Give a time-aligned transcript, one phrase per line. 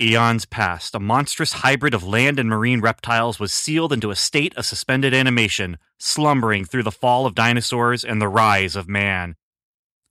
[0.00, 4.56] Eons past, a monstrous hybrid of land and marine reptiles was sealed into a state
[4.56, 9.34] of suspended animation, slumbering through the fall of dinosaurs and the rise of man.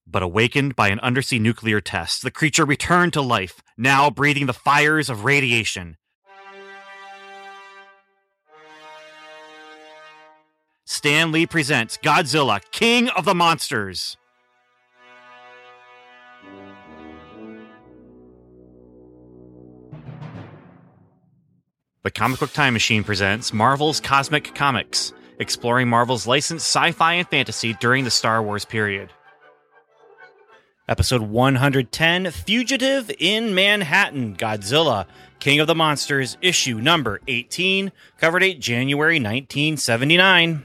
[0.05, 4.51] But awakened by an undersea nuclear test, the creature returned to life, now breathing the
[4.51, 5.95] fires of radiation.
[10.83, 14.17] Stan Lee presents Godzilla, King of the Monsters.
[22.07, 27.27] The Comic Book Time Machine presents Marvel's Cosmic Comics, exploring Marvel's licensed sci fi and
[27.27, 29.11] fantasy during the Star Wars period.
[30.87, 35.05] Episode 110 Fugitive in Manhattan Godzilla,
[35.39, 40.63] King of the Monsters, issue number 18, cover date January 1979.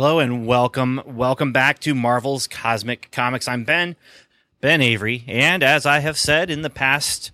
[0.00, 3.48] Hello and welcome, welcome back to Marvel's Cosmic Comics.
[3.48, 3.96] I'm Ben,
[4.60, 7.32] Ben Avery, and as I have said in the past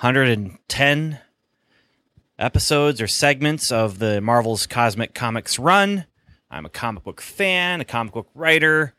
[0.00, 1.20] 110
[2.40, 6.06] episodes or segments of the Marvel's Cosmic Comics run,
[6.50, 8.92] I'm a comic book fan, a comic book writer,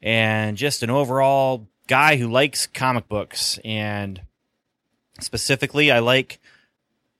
[0.00, 3.58] and just an overall guy who likes comic books.
[3.66, 4.22] And
[5.20, 6.40] specifically, I like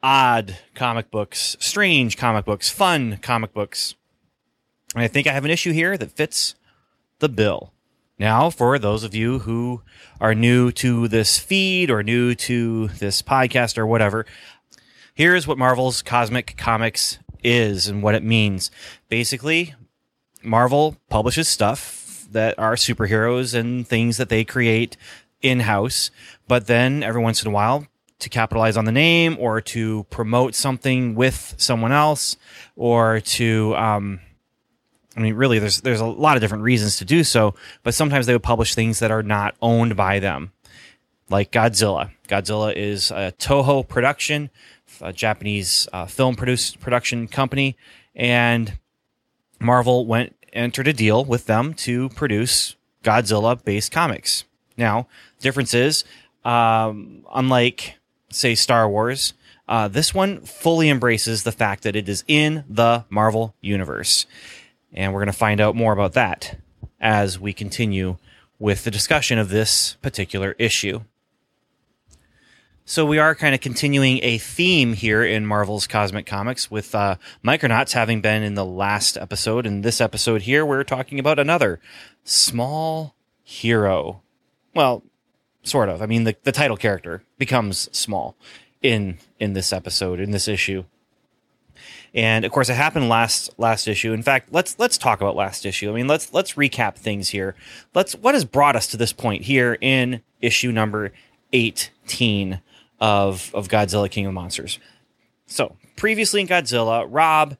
[0.02, 3.96] odd comic books, strange comic books, fun comic books
[4.94, 6.54] and I think I have an issue here that fits
[7.18, 7.72] the bill.
[8.18, 9.82] Now, for those of you who
[10.20, 14.26] are new to this feed or new to this podcast or whatever,
[15.14, 18.70] here's what Marvel's Cosmic Comics is and what it means.
[19.08, 19.74] Basically,
[20.42, 24.96] Marvel publishes stuff that are superheroes and things that they create
[25.40, 26.10] in house,
[26.46, 27.86] but then every once in a while,
[28.18, 32.36] to capitalize on the name or to promote something with someone else
[32.76, 34.20] or to, um,
[35.20, 38.24] I mean, really, there's there's a lot of different reasons to do so, but sometimes
[38.24, 40.52] they would publish things that are not owned by them,
[41.28, 42.10] like Godzilla.
[42.26, 44.48] Godzilla is a Toho production,
[45.02, 47.76] a Japanese uh, film produce, production company,
[48.14, 48.78] and
[49.60, 54.44] Marvel went entered a deal with them to produce Godzilla-based comics.
[54.78, 55.06] Now,
[55.38, 56.04] difference is,
[56.46, 57.98] um, unlike
[58.30, 59.34] say Star Wars,
[59.68, 64.24] uh, this one fully embraces the fact that it is in the Marvel universe.
[64.92, 66.58] And we're going to find out more about that
[67.00, 68.16] as we continue
[68.58, 71.00] with the discussion of this particular issue.
[72.84, 77.16] So we are kind of continuing a theme here in Marvel's Cosmic Comics with uh,
[77.44, 79.64] Micronauts having been in the last episode.
[79.64, 81.78] In this episode here, we're talking about another
[82.24, 83.14] small
[83.44, 84.22] hero.
[84.74, 85.04] Well,
[85.62, 86.02] sort of.
[86.02, 88.36] I mean, the, the title character becomes small
[88.82, 90.84] in in this episode, in this issue.
[92.14, 94.12] And of course, it happened last last issue.
[94.12, 95.90] In fact, let's let's talk about last issue.
[95.90, 97.54] I mean, let's let's recap things here.
[97.94, 101.12] Let's what has brought us to this point here in issue number
[101.52, 102.60] eighteen
[103.00, 104.78] of of Godzilla King of Monsters.
[105.46, 107.56] So previously in Godzilla, Rob,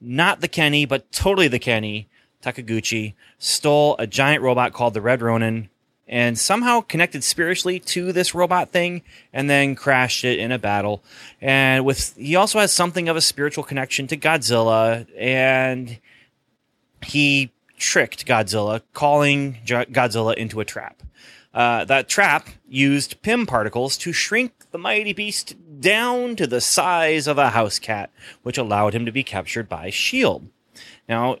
[0.00, 2.08] not the Kenny, but totally the Kenny,
[2.42, 5.70] Takaguchi, stole a giant robot called the Red Ronin
[6.08, 9.02] and somehow connected spiritually to this robot thing
[9.32, 11.02] and then crashed it in a battle.
[11.40, 15.98] And with he also has something of a spiritual connection to Godzilla and
[17.04, 21.02] he tricked Godzilla, calling Godzilla into a trap.
[21.54, 27.26] Uh, that trap used Pym particles to shrink the mighty beast down to the size
[27.26, 28.10] of a house cat,
[28.42, 30.46] which allowed him to be captured by S.H.I.E.L.D.
[31.08, 31.36] Now,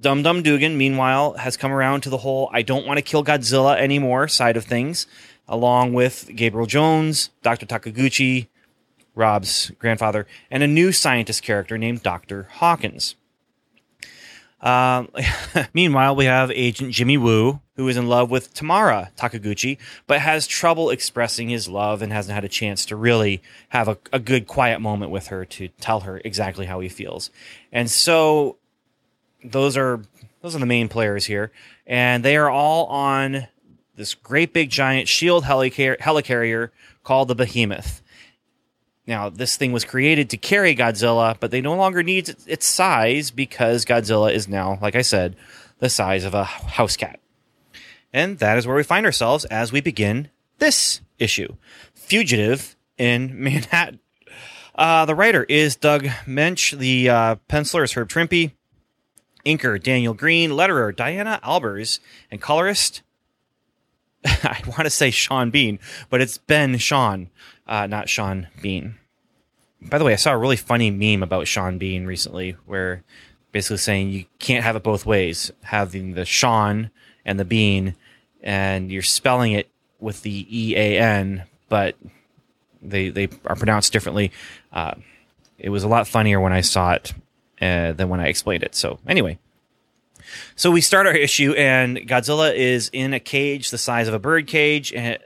[0.00, 3.24] Dum Dum Dugan, meanwhile, has come around to the whole I don't want to kill
[3.24, 5.06] Godzilla anymore side of things,
[5.48, 7.66] along with Gabriel Jones, Dr.
[7.66, 8.48] Takaguchi,
[9.14, 12.48] Rob's grandfather, and a new scientist character named Dr.
[12.52, 13.16] Hawkins.
[14.60, 15.08] Um,
[15.72, 20.46] meanwhile, we have Agent Jimmy Woo, who is in love with Tamara Takaguchi, but has
[20.46, 24.46] trouble expressing his love and hasn't had a chance to really have a, a good,
[24.46, 27.30] quiet moment with her to tell her exactly how he feels.
[27.72, 28.57] And so
[29.44, 30.02] those are
[30.42, 31.50] those are the main players here,
[31.86, 33.48] and they are all on
[33.96, 36.70] this great big giant shield helicar- helicarrier
[37.02, 38.02] called the Behemoth.
[39.06, 43.30] Now, this thing was created to carry Godzilla, but they no longer need its size
[43.30, 45.34] because Godzilla is now, like I said,
[45.78, 47.18] the size of a house cat.
[48.12, 51.56] And that is where we find ourselves as we begin this issue
[51.94, 54.00] Fugitive in Manhattan.
[54.74, 56.76] Uh, the writer is Doug Moench.
[56.78, 58.52] The uh, penciler is Herb Trimpe.
[59.48, 62.00] Inker Daniel Green, letterer Diana Albers,
[62.30, 63.02] and colorist
[64.24, 65.78] I want to say Sean Bean,
[66.10, 67.30] but it's Ben Sean,
[67.66, 68.96] uh, not Sean Bean.
[69.80, 73.04] By the way, I saw a really funny meme about Sean Bean recently, where
[73.52, 76.90] basically saying you can't have it both ways, having the Sean
[77.24, 77.94] and the Bean,
[78.42, 79.70] and you're spelling it
[80.00, 81.96] with the E A N, but
[82.82, 84.32] they they are pronounced differently.
[84.72, 84.94] Uh,
[85.58, 87.12] it was a lot funnier when I saw it
[87.60, 88.74] uh, than when I explained it.
[88.74, 89.38] So anyway,
[90.56, 94.18] so we start our issue, and Godzilla is in a cage the size of a
[94.18, 95.18] bird cage, and,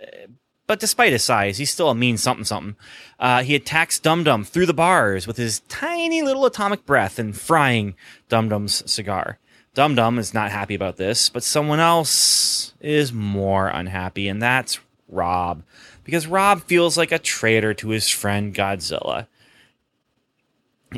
[0.67, 2.76] but despite his size, he's still a mean something something.
[3.19, 7.37] Uh, he attacks Dum Dum through the bars with his tiny little atomic breath and
[7.37, 7.94] frying
[8.29, 9.38] Dum Dum's cigar.
[9.75, 14.79] Dum Dum is not happy about this, but someone else is more unhappy, and that's
[15.08, 15.62] Rob.
[16.05, 19.29] Because Rob feels like a traitor to his friend Godzilla.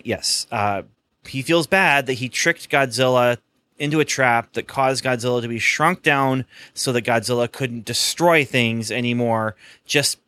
[0.02, 0.82] Yes, uh,
[1.26, 3.38] he feels bad that he tricked Godzilla
[3.78, 6.44] into a trap that caused Godzilla to be shrunk down
[6.74, 9.56] so that Godzilla couldn't destroy things anymore.
[9.84, 10.18] Just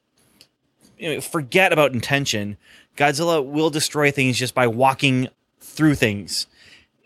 [0.99, 2.57] you know, forget about intention.
[2.97, 5.29] Godzilla will destroy things just by walking
[5.61, 6.47] through things.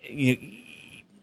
[0.03, 0.39] You,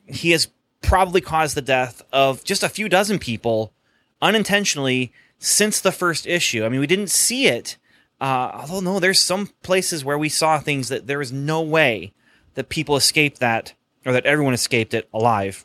[0.06, 0.50] he has
[0.82, 3.74] probably caused the death of just a few dozen people
[4.22, 6.64] unintentionally since the first issue.
[6.66, 7.78] I mean, we didn't see it.
[8.20, 12.14] Uh, although no, there's some places where we saw things that there was no way
[12.58, 13.74] that people escaped that
[14.04, 15.64] or that everyone escaped it alive.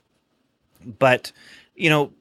[0.98, 1.32] But,
[1.74, 2.12] you know,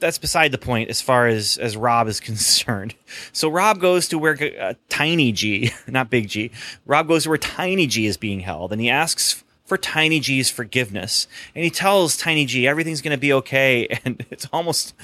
[0.00, 2.94] that's beside the point as far as as Rob is concerned.
[3.32, 6.50] So Rob goes to where uh, Tiny G, not Big G.
[6.84, 10.50] Rob goes to where Tiny G is being held, and he asks for Tiny G's
[10.50, 13.88] forgiveness, and he tells Tiny G everything's going to be okay.
[14.04, 14.94] And it's almost,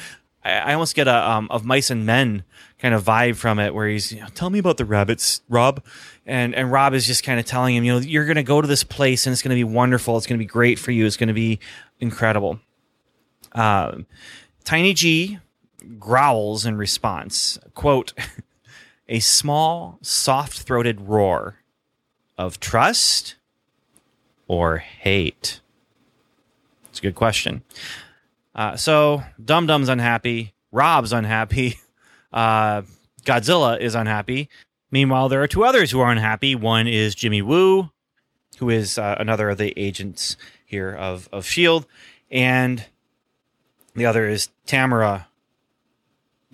[0.44, 2.44] I, almost get a um, of mice and men
[2.79, 5.82] kind of vibe from it, where he's, you know, tell me about the rabbits, Rob
[6.26, 8.61] and and Rob is just kind of telling him, you know, you're going to go
[8.61, 10.17] to this place and it's going to be wonderful.
[10.17, 11.06] It's going to be great for you.
[11.06, 11.61] It's going to be
[12.00, 12.61] incredible.
[13.52, 14.06] Um,
[14.64, 15.38] Tiny G
[15.99, 17.58] growls in response.
[17.75, 18.12] Quote:
[19.08, 21.56] A small, soft-throated roar
[22.37, 23.37] of trust
[24.49, 25.61] or hate.
[26.88, 27.62] It's a good question.
[28.55, 30.55] Uh, so Dum Dum's unhappy.
[30.73, 31.79] Rob's unhappy.
[32.33, 32.83] Uh,
[33.25, 34.49] Godzilla is unhappy.
[34.91, 36.56] Meanwhile, there are two others who are unhappy.
[36.56, 37.91] One is Jimmy Woo,
[38.59, 41.87] who is uh, another of the agents here of, of S.H.I.E.L.D.,
[42.33, 42.85] and
[43.95, 45.29] the other is Tamara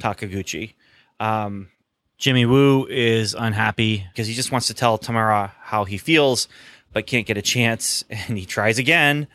[0.00, 0.74] Takaguchi.
[1.18, 1.68] Um,
[2.18, 6.46] Jimmy Woo is unhappy because he just wants to tell Tamara how he feels,
[6.92, 9.26] but can't get a chance, and he tries again.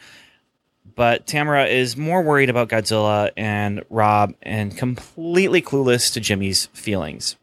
[0.95, 7.35] But Tamara is more worried about Godzilla and Rob and completely clueless to Jimmy's feelings.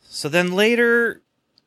[0.00, 1.22] So then later,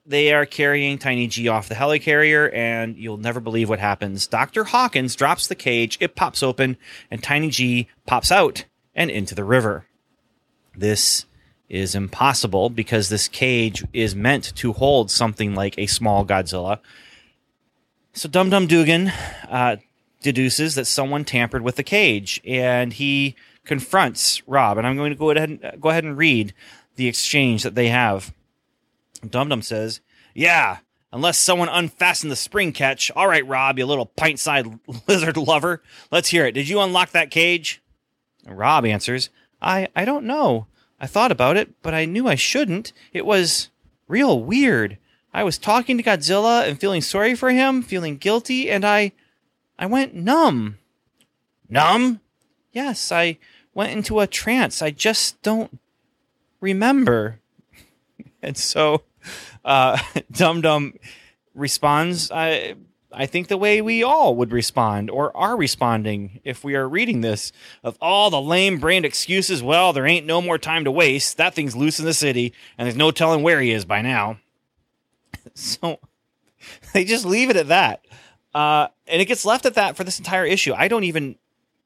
[0.06, 4.28] they are carrying Tiny G off the helicarrier, and you'll never believe what happens.
[4.28, 4.66] Dr.
[4.66, 6.78] Hawkins drops the cage, it pops open,
[7.10, 9.86] and Tiny G pops out and into the river.
[10.76, 11.26] This
[11.70, 16.80] is impossible because this cage is meant to hold something like a small Godzilla.
[18.14, 19.08] So Dum Dum Dugan
[19.50, 19.78] uh,
[20.22, 24.78] deduces that someone tampered with the cage, and he confronts Rob.
[24.78, 26.54] And I'm going to go ahead and, go ahead and read
[26.96, 28.32] the exchange that they have.
[29.28, 30.00] Dum Dum says,
[30.36, 30.78] Yeah,
[31.12, 33.10] unless someone unfastened the spring catch.
[33.12, 34.68] All right, Rob, you little pint sized
[35.08, 35.82] lizard lover.
[36.12, 36.52] Let's hear it.
[36.52, 37.82] Did you unlock that cage?
[38.46, 39.30] Rob answers,
[39.60, 40.68] I, I don't know.
[41.00, 42.94] I thought about it, but I knew I shouldn't.
[43.12, 43.70] It was
[44.08, 44.98] real weird.
[45.34, 49.12] I was talking to Godzilla and feeling sorry for him, feeling guilty, and I
[49.78, 50.78] I went numb.
[51.70, 52.20] Numb?
[52.72, 53.38] Yes, I
[53.74, 54.82] went into a trance.
[54.82, 55.80] I just don't
[56.62, 57.40] remember.
[58.42, 59.04] and so
[59.66, 59.98] uh,
[60.32, 60.94] Dum Dum
[61.56, 62.76] responds, I,
[63.12, 67.22] I think the way we all would respond or are responding if we are reading
[67.22, 67.52] this
[67.84, 69.62] of all the lame brained excuses.
[69.62, 71.38] Well, there ain't no more time to waste.
[71.38, 74.38] That thing's loose in the city, and there's no telling where he is by now.
[75.56, 76.00] so
[76.94, 78.06] they just leave it at that.
[78.54, 80.74] Uh, and it gets left at that for this entire issue.
[80.74, 81.38] I don't even,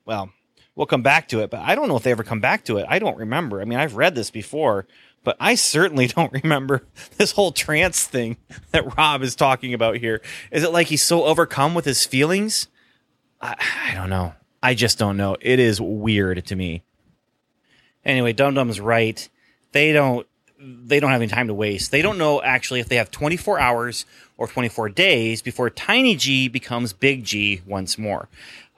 [0.06, 0.30] well,
[0.76, 2.78] we'll come back to it, but I don't know if they ever come back to
[2.78, 2.86] it.
[2.90, 3.62] I don't remember.
[3.62, 4.86] I mean, I've read this before,
[5.24, 6.84] but I certainly don't remember
[7.18, 8.38] this whole trance thing
[8.72, 10.22] that Rob is talking about here.
[10.52, 12.68] Is it like he's so overcome with his feelings?
[13.42, 13.56] I,
[13.90, 14.34] I don't know.
[14.62, 15.38] I just don't know.
[15.40, 16.84] It is weird to me.
[18.04, 19.28] Anyway, Dum Dum's right.
[19.72, 20.26] They don't
[20.60, 21.92] they don't have any time to waste.
[21.92, 24.06] They don't know actually if they have 24 hours
[24.38, 28.28] or 24 days before Tiny G becomes Big G once more.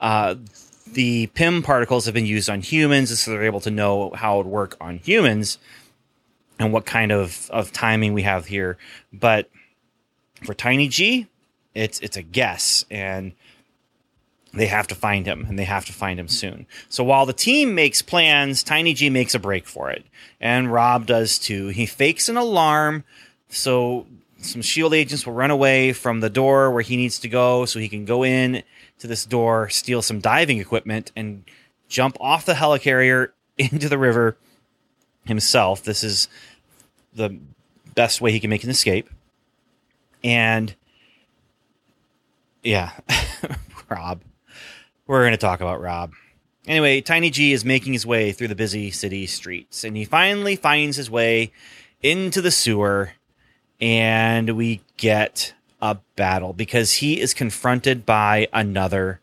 [0.00, 0.36] Uh,
[0.92, 4.44] the Pym particles have been used on humans, so they're able to know how it
[4.44, 5.58] would work on humans
[6.58, 8.76] and what kind of, of timing we have here.
[9.12, 9.48] But
[10.44, 11.28] for Tiny G,
[11.74, 13.32] It's it's a guess, and
[14.52, 16.66] they have to find him, and they have to find him soon.
[16.88, 20.04] So while the team makes plans, Tiny G makes a break for it,
[20.40, 21.68] and Rob does too.
[21.68, 23.04] He fakes an alarm
[23.50, 24.06] so
[24.40, 27.78] some shield agents will run away from the door where he needs to go so
[27.78, 28.62] he can go in
[29.00, 31.44] to this door, steal some diving equipment, and
[31.88, 33.28] jump off the helicarrier
[33.58, 34.36] into the river
[35.24, 35.82] himself.
[35.82, 36.28] This is
[37.12, 37.38] the
[37.94, 39.10] best way he can make an escape.
[40.22, 40.74] And
[42.62, 42.92] yeah,
[43.88, 44.22] Rob.
[45.10, 46.12] We're going to talk about Rob.
[46.68, 50.54] Anyway, Tiny G is making his way through the busy city streets, and he finally
[50.54, 51.50] finds his way
[52.00, 53.14] into the sewer
[53.80, 55.52] and we get
[55.82, 59.20] a battle because he is confronted by another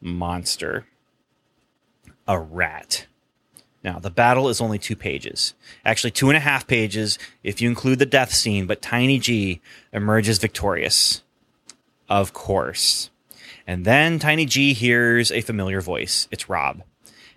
[0.00, 0.84] monster
[2.26, 3.06] a rat.
[3.84, 5.54] Now, the battle is only two pages.
[5.84, 9.60] Actually, two and a half pages if you include the death scene, but Tiny G
[9.92, 11.22] emerges victorious.
[12.08, 13.09] Of course.
[13.70, 16.26] And then Tiny G hears a familiar voice.
[16.30, 16.82] It's Rob.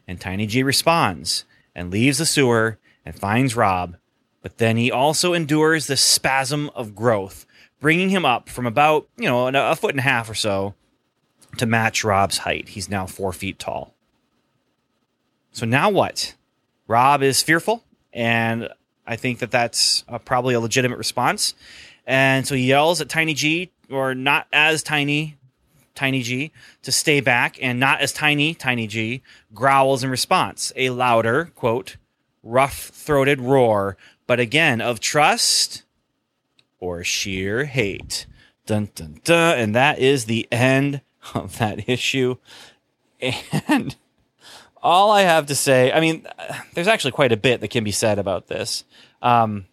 [0.07, 3.97] And Tiny G responds and leaves the sewer and finds Rob
[4.43, 7.47] but then he also endures the spasm of growth,
[7.79, 10.75] bringing him up from about, you know, a foot and a half or so
[11.57, 12.69] to match Rob's height.
[12.69, 13.95] He's now four feet tall.
[15.53, 16.35] So now what?
[16.87, 18.67] Rob is fearful, and
[19.07, 21.55] I think that that's uh, probably a legitimate response.
[22.05, 25.37] And so he yells at Tiny G, or not as tiny,
[25.95, 29.21] Tiny G, to stay back, and not as tiny, Tiny G,
[29.53, 30.73] growls in response.
[30.75, 31.97] A louder, quote,
[32.43, 33.97] rough throated roar
[34.27, 35.83] but again, of trust
[36.79, 38.25] or sheer hate.
[38.65, 39.59] Dun dun dun.
[39.59, 41.01] And that is the end
[41.33, 42.37] of that issue.
[43.67, 43.95] And
[44.81, 46.27] all I have to say, I mean,
[46.73, 48.83] there's actually quite a bit that can be said about this.
[49.21, 49.65] Um,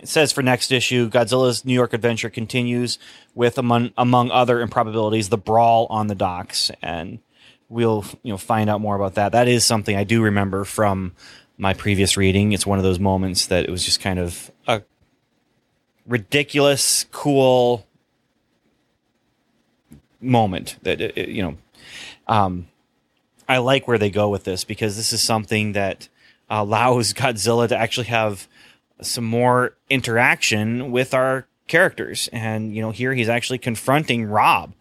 [0.00, 2.98] it says for next issue, Godzilla's New York adventure continues
[3.34, 7.18] with among among other improbabilities, the brawl on the docks, and
[7.68, 9.32] we'll you know find out more about that.
[9.32, 11.12] That is something I do remember from
[11.58, 12.52] my previous reading.
[12.52, 14.82] It's one of those moments that it was just kind of a
[16.06, 17.86] ridiculous, cool
[20.20, 21.56] moment that it, you know.
[22.28, 22.68] Um,
[23.48, 26.08] I like where they go with this because this is something that
[26.50, 28.48] allows Godzilla to actually have
[29.00, 32.28] some more interaction with our characters.
[32.32, 34.74] And you know, here he's actually confronting Rob,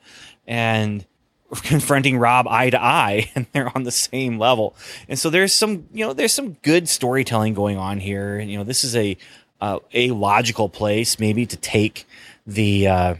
[0.47, 1.05] and
[1.63, 4.75] confronting Rob eye to eye and they're on the same level.
[5.07, 8.37] And so there's some, you know, there's some good storytelling going on here.
[8.37, 9.17] And, you know, this is a
[9.61, 12.05] uh, a logical place maybe to take
[12.45, 13.15] the uh,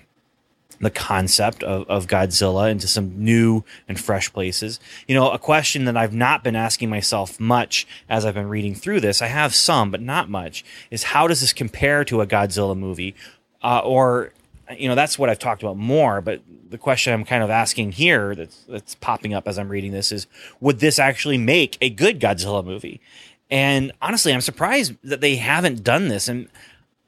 [0.80, 4.80] the concept of, of Godzilla into some new and fresh places.
[5.08, 8.76] You know, a question that I've not been asking myself much as I've been reading
[8.76, 12.28] through this, I have some, but not much, is how does this compare to a
[12.28, 13.16] Godzilla movie?
[13.62, 14.32] Uh, or
[14.78, 16.22] you know that's what I've talked about more.
[16.22, 19.92] But the question I'm kind of asking here that's that's popping up as I'm reading
[19.92, 20.28] this is,
[20.60, 23.02] would this actually make a good Godzilla movie?
[23.50, 26.28] And honestly, I'm surprised that they haven't done this.
[26.28, 26.48] And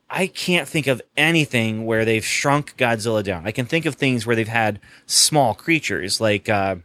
[0.09, 3.45] I can't think of anything where they've shrunk Godzilla down.
[3.45, 6.77] I can think of things where they've had small creatures like uh,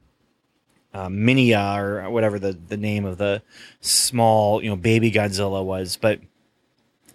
[0.93, 3.43] uh, Minya or whatever the, the name of the
[3.81, 5.97] small, you know, baby Godzilla was.
[5.97, 6.21] But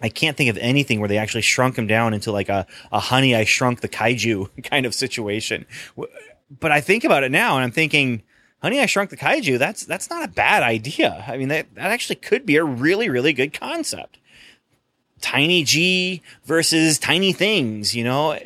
[0.00, 3.00] I can't think of anything where they actually shrunk him down into like a, a
[3.00, 5.66] honey, I shrunk the kaiju kind of situation.
[6.58, 8.22] But I think about it now and I'm thinking,
[8.62, 9.58] honey, I shrunk the kaiju.
[9.58, 11.24] That's, that's not a bad idea.
[11.28, 14.18] I mean, that, that actually could be a really, really good concept.
[15.20, 18.38] Tiny G versus tiny things, you know,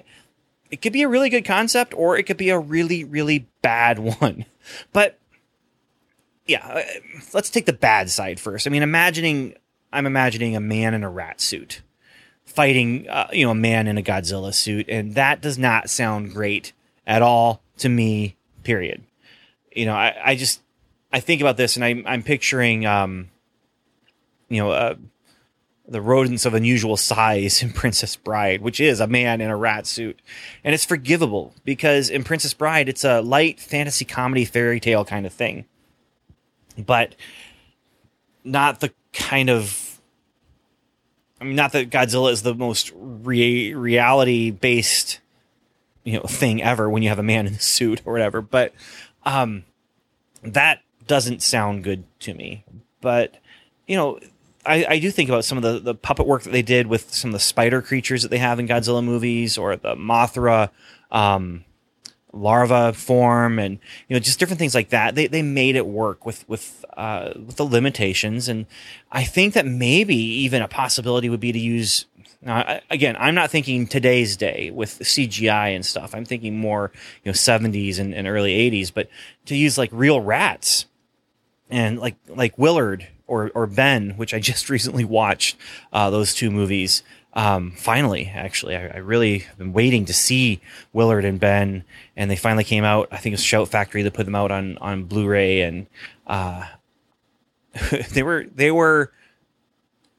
[0.71, 3.99] it could be a really good concept or it could be a really, really bad
[4.21, 4.47] one.
[4.93, 5.19] But
[6.47, 6.83] yeah, uh,
[7.33, 8.67] let's take the bad side first.
[8.67, 9.55] I mean, imagining
[9.93, 11.83] I'm imagining a man in a rat suit
[12.45, 16.33] fighting, uh, you know, a man in a Godzilla suit, and that does not sound
[16.33, 16.73] great
[17.07, 18.37] at all to me.
[18.63, 19.03] Period.
[19.75, 20.63] You know, I, I just
[21.13, 23.29] I think about this, and I'm I'm picturing, um,
[24.49, 24.95] you know, uh,
[25.87, 29.87] the rodents of unusual size in Princess Bride, which is a man in a rat
[29.87, 30.21] suit,
[30.65, 35.27] and it's forgivable because in Princess Bride, it's a light fantasy comedy fairy tale kind
[35.27, 35.65] of thing,
[36.79, 37.15] but
[38.45, 39.93] not the kind of
[41.43, 45.19] I mean, not that Godzilla is the most re- reality based,
[46.05, 48.73] you know, thing ever when you have a man in a suit or whatever, but
[49.25, 49.65] um,
[50.45, 52.65] that doesn't sound good to me.
[53.01, 53.35] But
[53.89, 54.21] you know,
[54.65, 57.13] I, I do think about some of the, the puppet work that they did with
[57.13, 60.71] some of the spider creatures that they have in Godzilla movies, or the Mothra
[61.11, 61.65] um,
[62.33, 63.79] larva form and
[64.09, 67.31] you know just different things like that they they made it work with with uh,
[67.37, 68.65] with the limitations and
[69.11, 72.07] i think that maybe even a possibility would be to use
[72.41, 76.13] Now, again, I'm not thinking today's day with CGI and stuff.
[76.13, 76.91] I'm thinking more,
[77.23, 78.93] you know, 70s and, and early 80s.
[78.93, 79.09] But
[79.47, 80.87] to use like real rats
[81.73, 85.57] and like like Willard or or Ben, which I just recently watched,
[85.93, 87.03] uh, those two movies.
[87.35, 90.61] Um, finally, actually, I, I, really have been waiting to see
[90.93, 91.83] Willard and Ben,
[92.15, 93.09] and they finally came out.
[93.11, 95.87] I think it was Shout Factory that put them out on on Blu-ray, and
[96.27, 96.67] uh,
[98.11, 99.13] they were they were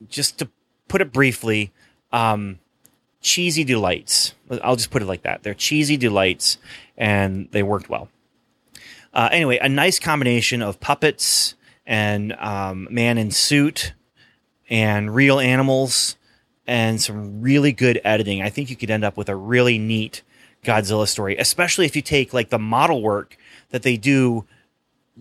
[0.10, 0.50] just to
[0.88, 1.72] put it briefly,
[2.12, 2.58] um,
[3.22, 4.34] cheesy delights.
[4.64, 5.44] I'll just put it like that.
[5.44, 6.58] They're cheesy delights,
[6.98, 8.10] and they worked well.
[9.14, 11.56] Uh, anyway, a nice combination of puppets
[11.86, 13.94] and um, man in suit
[14.70, 16.16] and real animals
[16.66, 18.42] and some really good editing.
[18.42, 20.22] I think you could end up with a really neat
[20.64, 23.38] Godzilla story, especially if you take like the model work
[23.70, 24.46] that they do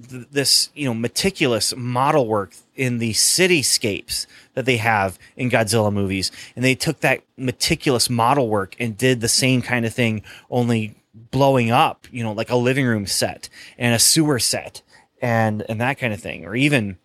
[0.09, 5.93] th- this, you know, meticulous model work in the cityscapes that they have in Godzilla
[5.93, 6.31] movies.
[6.55, 10.95] And they took that meticulous model work and did the same kind of thing, only
[11.15, 14.83] blowing up, you know, like a living room set and a sewer set
[15.21, 16.99] and, and that kind of thing, or even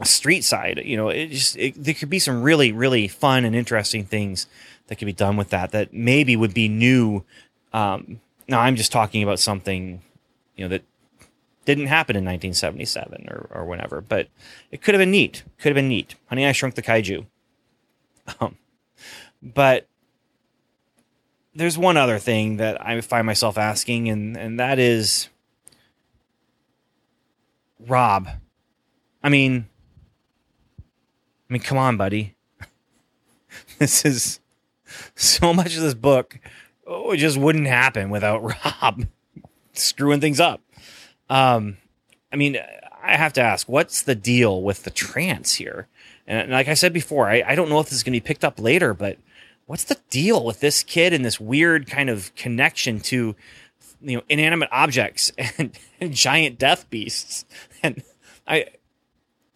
[0.00, 0.80] a street side.
[0.84, 4.46] You know, it just it, there could be some really really fun and interesting things
[4.86, 7.24] that could be done with that that maybe would be new.
[7.72, 10.02] Um, now I'm just talking about something
[10.56, 10.82] you know that
[11.64, 14.28] didn't happen in 1977 or or whenever, but
[14.70, 15.44] it could have been neat.
[15.58, 16.14] Could have been neat.
[16.28, 17.26] Honey, I Shrunk the Kaiju.
[18.40, 18.56] Um,
[19.42, 19.86] but
[21.54, 25.28] there's one other thing that I find myself asking, and and that is
[27.78, 28.28] Rob.
[29.22, 29.66] I mean,
[30.78, 32.34] I mean, come on, buddy.
[33.78, 34.40] this is
[35.14, 36.38] so much of this book.
[36.86, 38.42] Oh, it just wouldn't happen without
[38.82, 39.06] Rob
[39.72, 40.60] screwing things up.
[41.30, 41.78] Um,
[42.32, 42.58] I mean,
[43.02, 45.88] I have to ask, what's the deal with the trance here?
[46.26, 48.26] And like I said before, I, I don't know if this is going to be
[48.26, 49.18] picked up later, but
[49.66, 53.34] what's the deal with this kid and this weird kind of connection to,
[54.02, 57.44] you know, inanimate objects and, and giant death beasts?
[57.82, 58.02] And
[58.46, 58.66] I,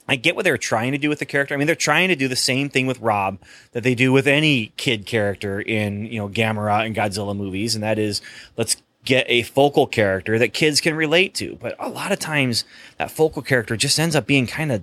[0.09, 1.54] I get what they're trying to do with the character.
[1.54, 3.38] I mean, they're trying to do the same thing with Rob
[3.72, 7.74] that they do with any kid character in, you know, Gamera and Godzilla movies.
[7.74, 8.22] And that is,
[8.56, 11.56] let's get a focal character that kids can relate to.
[11.61, 12.64] But a lot of times
[12.96, 14.83] that focal character just ends up being kind of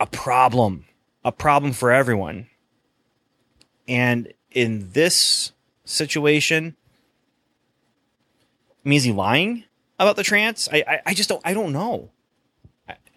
[0.00, 0.86] a problem,
[1.24, 2.46] a problem for everyone.
[3.88, 5.52] And in this
[5.84, 6.76] situation,
[8.84, 9.64] is he lying
[9.98, 10.68] about the trance?
[10.70, 12.10] I, I, I just don't, I don't know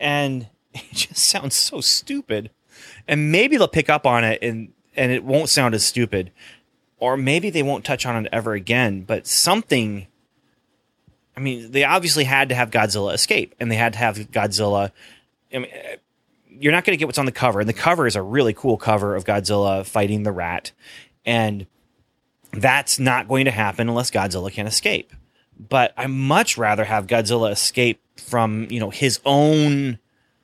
[0.01, 2.49] and it just sounds so stupid.
[3.07, 6.31] And maybe they'll pick up on it and and it won't sound as stupid.
[6.97, 10.07] Or maybe they won't touch on it ever again, but something
[11.37, 14.91] I mean, they obviously had to have Godzilla escape and they had to have Godzilla
[15.53, 15.71] I mean,
[16.59, 17.59] you're not going to get what's on the cover.
[17.59, 20.71] And the cover is a really cool cover of Godzilla fighting the rat.
[21.25, 21.65] And
[22.53, 25.13] that's not going to happen unless Godzilla can escape.
[25.57, 29.99] But I much rather have Godzilla escape from you know his own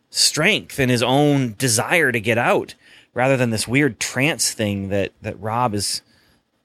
[0.10, 2.76] strength and his own desire to get out
[3.14, 6.02] rather than this weird trance thing that that Rob is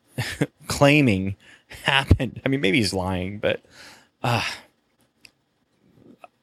[0.66, 1.36] claiming
[1.84, 2.40] happened.
[2.44, 3.62] I mean, maybe he's lying, but
[4.22, 4.44] uh,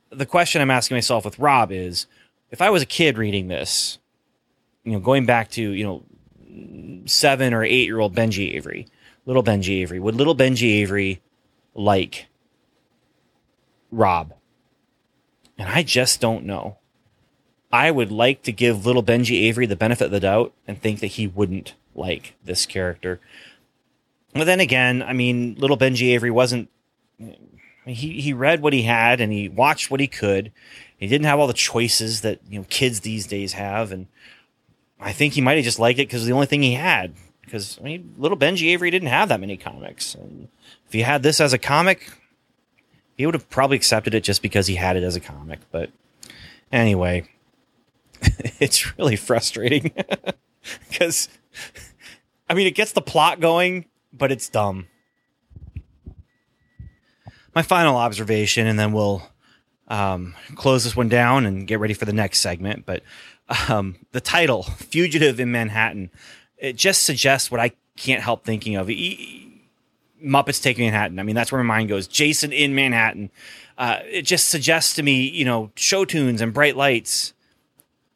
[0.10, 2.08] the question I'm asking myself with Rob is
[2.52, 4.00] if I was a kid reading this,
[4.84, 6.04] you know, going back to, you know,
[7.06, 8.88] seven or eight year old Benji Avery,
[9.26, 11.22] little Benji Avery, would little Benji Avery
[11.74, 12.28] like
[13.92, 14.34] Rob?
[15.58, 16.78] And I just don't know.
[17.72, 21.02] I would like to give little Benji Avery the benefit of the doubt and think
[21.02, 23.20] that he wouldn't like this character.
[24.34, 26.70] But then again, I mean, little Benji Avery wasn't.
[27.86, 30.52] He he read what he had and he watched what he could.
[31.00, 34.08] He didn't have all the choices that you know kids these days have, and
[35.00, 37.14] I think he might have just liked it because the only thing he had.
[37.42, 40.50] Because I mean, little Benji Avery didn't have that many comics, and
[40.86, 42.12] if he had this as a comic,
[43.18, 45.60] he would have probably accepted it just because he had it as a comic.
[45.72, 45.90] But
[46.70, 47.30] anyway,
[48.60, 49.94] it's really frustrating
[50.90, 51.30] because
[52.50, 54.88] I mean, it gets the plot going, but it's dumb.
[57.56, 59.24] My final observation, and then we'll
[59.90, 62.86] um, close this one down and get ready for the next segment.
[62.86, 63.04] But
[63.68, 66.12] um, the title, Fugitive in Manhattan,
[66.58, 68.88] it just suggests what I can't help thinking of.
[68.88, 71.20] Muppets Take Manhattan.
[71.20, 72.08] I mean, that's where my mind goes.
[72.08, 73.32] Jason in Manhattan.
[73.78, 77.34] Uh, it just suggests to me, you know, show tunes and bright lights.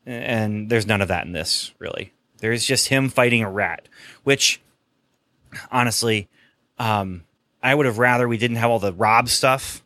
[0.05, 2.11] And there's none of that in this, really.
[2.39, 3.87] There's just him fighting a rat,
[4.23, 4.61] which,
[5.71, 6.27] honestly,
[6.77, 7.23] um,
[7.61, 9.82] I would have rather we didn't have all the Rob stuff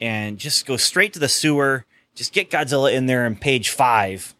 [0.00, 1.84] and just go straight to the sewer.
[2.14, 4.34] Just get Godzilla in there in page five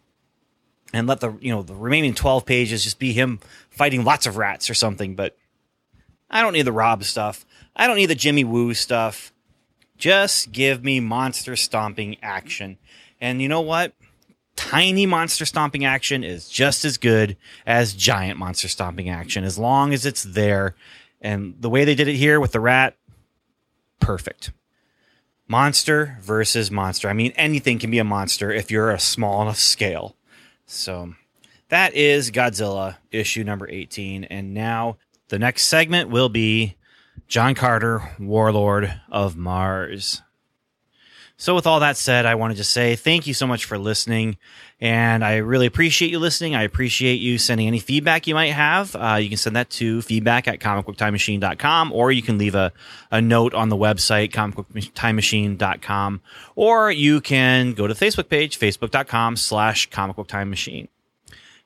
[0.93, 3.39] and let the you know the remaining 12 pages just be him
[3.69, 5.15] fighting lots of rats or something.
[5.15, 5.37] But
[6.29, 7.45] i don't need the rob stuff.
[7.75, 9.31] I don't need the jimmy woo stuff.
[9.97, 12.77] Just give me monster stomping action.
[13.19, 13.93] And you know what?
[14.55, 19.93] Tiny monster stomping action is just as good as giant monster stomping action as long
[19.93, 20.75] as it's there.
[21.21, 22.95] And the way they did it here with the rat
[23.99, 24.51] perfect
[25.47, 29.57] monster versus monster i mean anything can be a monster if you're a small enough
[29.57, 30.15] scale
[30.65, 31.13] so
[31.69, 34.25] that is Godzilla issue number 18.
[34.25, 36.75] And now the next segment will be
[37.27, 40.21] John Carter, Warlord of Mars.
[41.39, 43.77] So, with all that said, I want to just say thank you so much for
[43.77, 44.37] listening.
[44.81, 46.55] And I really appreciate you listening.
[46.55, 48.95] I appreciate you sending any feedback you might have.
[48.95, 52.73] Uh, you can send that to feedback at comicbooktimemachine.com, or you can leave a,
[53.11, 56.21] a note on the website, comicbooktimemachine.com,
[56.55, 60.87] or you can go to the Facebook page, facebook.com slash comicbooktimemachine.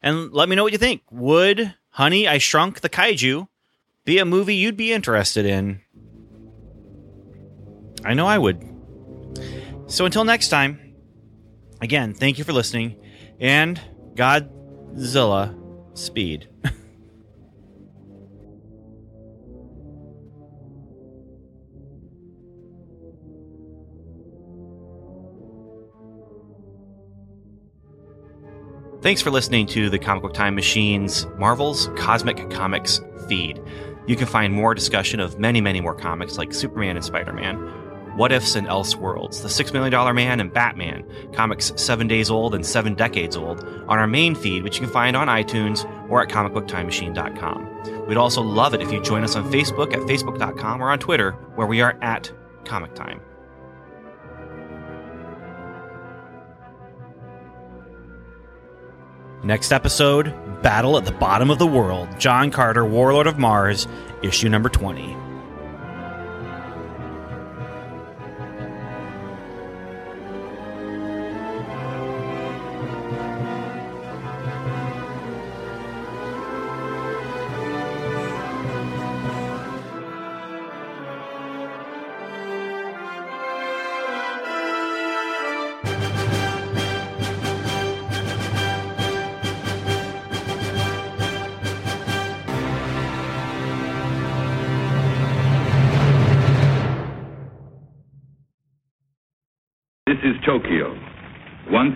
[0.01, 1.01] And let me know what you think.
[1.11, 3.47] Would Honey, I Shrunk the Kaiju
[4.03, 5.79] be a movie you'd be interested in?
[8.03, 8.67] I know I would.
[9.91, 10.79] So until next time,
[11.81, 12.95] again, thank you for listening
[13.41, 13.77] and
[14.15, 15.53] Godzilla
[15.97, 16.47] speed.
[29.01, 33.59] Thanks for listening to the Comic Book Time Machine's Marvel's Cosmic Comics feed.
[34.07, 37.80] You can find more discussion of many, many more comics like Superman and Spider Man,
[38.15, 42.53] What Ifs and Elseworlds, The Six Million Dollar Man and Batman, comics seven days old
[42.53, 46.21] and seven decades old, on our main feed, which you can find on iTunes or
[46.21, 48.05] at comicbooktimemachine.com.
[48.07, 51.31] We'd also love it if you join us on Facebook at facebook.com or on Twitter,
[51.55, 52.31] where we are at
[52.65, 53.21] Comic Time.
[59.43, 63.87] Next episode Battle at the Bottom of the World John Carter, Warlord of Mars,
[64.21, 65.30] issue number 20.